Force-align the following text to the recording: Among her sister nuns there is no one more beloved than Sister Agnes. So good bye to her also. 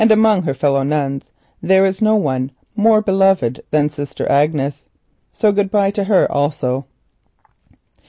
Among 0.09 0.41
her 0.45 0.53
sister 0.55 0.83
nuns 0.83 1.31
there 1.61 1.85
is 1.85 2.01
no 2.01 2.15
one 2.15 2.49
more 2.75 3.03
beloved 3.03 3.61
than 3.69 3.91
Sister 3.91 4.27
Agnes. 4.31 4.87
So 5.31 5.51
good 5.51 5.69
bye 5.69 5.91
to 5.91 6.05
her 6.05 6.25
also. 6.31 6.87